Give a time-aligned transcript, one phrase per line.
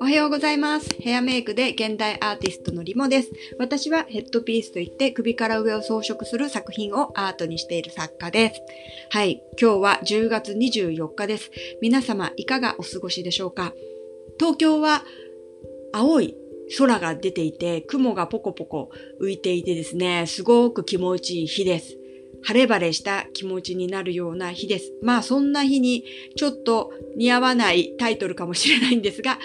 [0.00, 0.88] おはようございます。
[0.98, 3.30] ヘアメイクで現代アーティストのリモです。
[3.58, 8.62] 私はヘッドピースといって首から上を装飾する作品をアートにしている作家です。
[9.10, 11.50] はい、今日は10月24日です。
[11.82, 13.74] 皆様いかがお過ごしでしょうか？
[14.38, 15.04] 東京は
[15.92, 16.34] 青い
[16.78, 21.98] 空が出ていて、雲がポコポコ浮いていてですね、すごく気持ちいい日です。
[22.42, 24.92] 晴れ晴れした気持ちになるような日です。
[25.02, 26.04] まあそんな日に
[26.36, 29.38] ちょっと似合わないタイトルかもしれないんですが、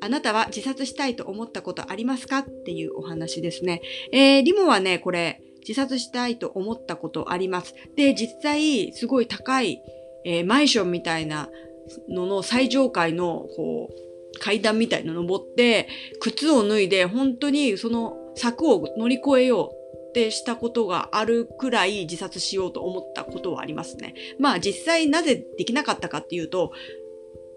[0.00, 3.82] あなたは自殺したいと思ったことありますかっていうお話ですね。
[4.12, 7.74] えー、リモはね、これ、自殺したいと思ったことあります。
[7.96, 9.82] で、実際、すごい高い、
[10.24, 11.50] えー、マンションみたいな
[12.08, 15.86] のの最上階の、こう、階段みたいなの登って、
[16.20, 19.79] 靴を脱いで、本当にその柵を乗り越えよう
[20.10, 24.14] ってしたことがあるくらい自殺しようと思ったことはありますね。
[24.38, 26.72] まあ実際なぜできなかったかっていうと、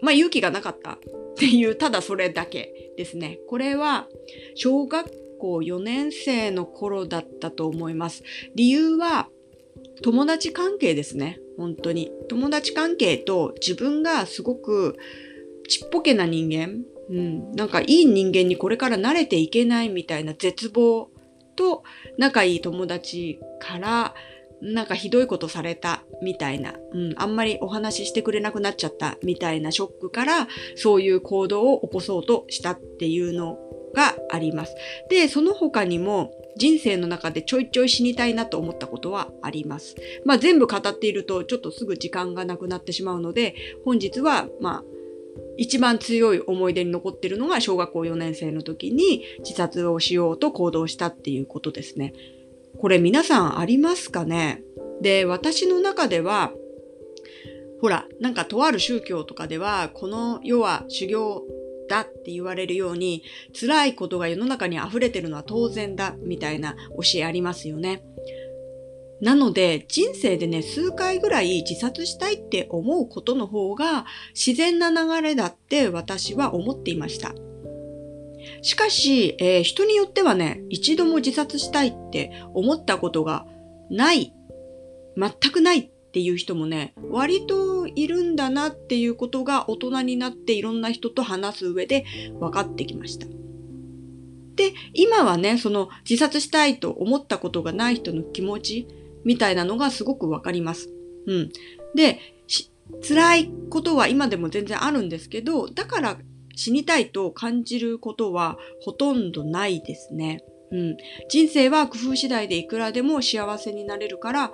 [0.00, 0.98] まあ勇気がなかったっ
[1.36, 3.40] ていう、ただそれだけですね。
[3.48, 4.06] これは
[4.54, 8.22] 小学校4年生の頃だったと思います。
[8.54, 9.28] 理由は
[10.02, 11.40] 友達関係ですね。
[11.56, 12.12] 本当に。
[12.28, 14.96] 友達関係と自分がすごく
[15.68, 21.10] ちっぽけな人間、うん、なんかいい人間にこれから慣れていけないみたいな絶望
[21.56, 21.82] と
[22.18, 24.14] 仲いい友達から
[24.60, 33.58] なんかひどいことされたみたいな、うん、あんまりお話ししてくれなくなっちゃったみたいなショックからそういう行動を起こそうとしたっていうの
[33.94, 34.74] があります。
[35.08, 39.96] で、その他にも人生の中でちょいちょい死にたいなと思ったことはあります。
[40.24, 44.95] まあ全部語っているとちょっとすぐ時間がなくなってしまうので本日はまあ
[45.56, 52.12] 一番強い思い出に残ってるのが小学校4年生の時に自殺をしようと行動したっていうことですね。
[52.78, 54.62] これ皆さんありますかね？
[55.00, 56.52] で、私の中では、
[57.80, 61.42] ほら、なんかとある宗教とかでは、この世は修行
[61.88, 63.22] だって言われるように、
[63.58, 68.02] 辛いことが世の中に溢れてるのは当然だ、みたいな教えありますよね。
[69.20, 74.04] なので、人生でね、数回ぐらい自殺したいって思うことの方が
[74.34, 77.34] 自然な流れだって私は思っていました。
[78.62, 83.46] しかし、えー、人によってはね、一度も自殺したいって思ったことが
[83.90, 84.32] ない、
[85.16, 92.04] 全くないっていう人もね、割といるんだなっていうことが大人になっていろんな人と話す上で
[92.38, 93.26] 分かってきました。
[94.56, 98.88] で、今はね、その自殺したいと思ったことがない人の気持ち
[99.26, 100.88] みたいなのがすごくわかります。
[101.26, 101.50] うん。
[101.94, 102.20] で、
[103.06, 106.18] 辛いことは今でも全然あるんですけど、だから
[106.54, 110.44] 死にたいと感じることはほとんどないですね。
[110.70, 110.96] うん。
[111.28, 114.52] 人生は工夫次第でいくらでも幸せになれるから、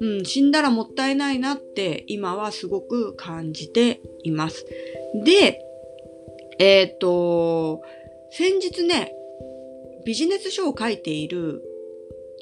[0.00, 4.64] うん、死んだらもったいないなって今はすごく感じています。
[5.24, 5.60] で、
[6.58, 7.82] えっ、ー、と、
[8.30, 9.12] 先日ね、
[10.04, 11.62] ビジネス書を書いている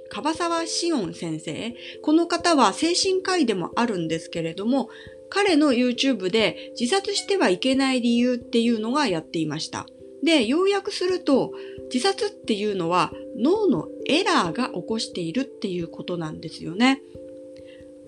[0.09, 1.75] 樺沢志音先生。
[2.03, 4.89] この方は精神科医でもあるんですけれども、
[5.29, 9.87] 彼の YouTube で自殺してはいけない理由っていうのがやっていました。
[10.23, 11.53] で、要約すると、
[11.93, 17.03] 自殺っていうのは脳のエラーが起こしているっていうことなんですよね。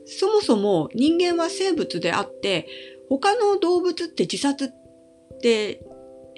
[0.06, 2.66] そもそも人間は生物であって、
[3.08, 5.80] 他の動物って自殺って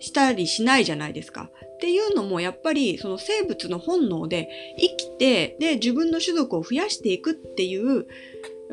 [0.01, 1.51] したりしないじゃないですか。
[1.79, 8.09] っていうのもやっぱりその生物の本能で生きてで自分の種族を増やしていくっていう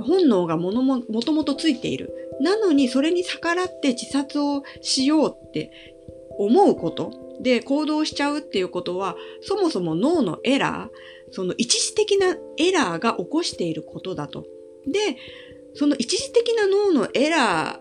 [0.02, 2.12] 本能がものももともとついている。
[2.42, 5.72] なのにそれに逆らって自殺をしようって
[6.40, 14.48] 思うことで行動しちゃうっていうことはそもそも脳のエラー、その一時的なエラーが起こしていることだと。
[14.88, 15.18] で、
[15.76, 17.80] その一時的な脳のエラ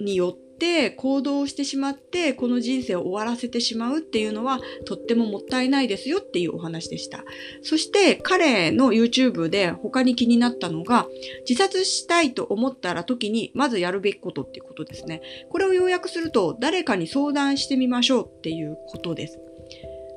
[0.00, 7.24] ーによってて行動してしまってこの人生を終わらせてしまうっていうのはとってももったいないですよっていうお話でした。
[7.62, 11.08] そして彼の YouTube で他に気になったのが
[11.48, 15.22] 自殺したいと思ったら時にまずやるべきことっていうことですね。
[15.50, 19.40] これを要約すると誰かに相談してみましょうっていうことです。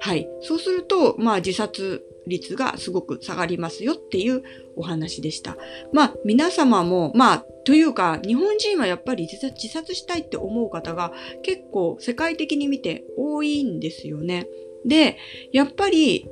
[0.03, 0.27] はい。
[0.41, 4.43] そうすると、まあ自殺率がすごく下がりますよっていう
[4.75, 5.55] お話でした。
[5.93, 11.13] まあ皆様も、まあというか日本人はやっぱり自殺したいって思う方が
[11.43, 14.47] 結構世界的に見て多いんですよね。
[14.85, 15.17] で、
[15.51, 16.29] やっぱり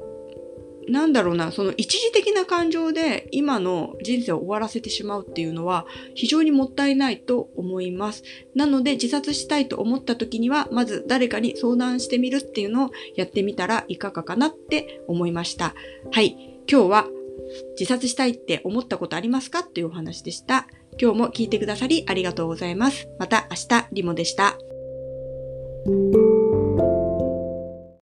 [0.88, 5.86] なんだろうな、その一時的な感情で今の人生を終わらせてしまうっていうのは
[6.16, 8.24] 非常にもったいないと思います。
[8.56, 15.76] なので自殺したいと思った時にはまず誰かに相談してみるっていうのをやってみたらいかがかなって思いました。
[16.12, 16.60] はい。
[16.70, 17.08] 今日は
[17.80, 20.68] 自殺したいって思ったことありますかっていうお話でした。
[21.00, 23.08] 今日も聞いてくださりありがとうございます。
[23.20, 24.58] また明日、リモでした。